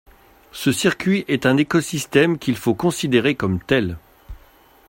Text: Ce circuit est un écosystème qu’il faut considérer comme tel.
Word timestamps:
Ce 0.51 0.71
circuit 0.71 1.25
est 1.27 1.45
un 1.45 1.57
écosystème 1.57 2.39
qu’il 2.39 2.57
faut 2.57 2.73
considérer 2.73 3.35
comme 3.35 3.59
tel. 3.59 3.99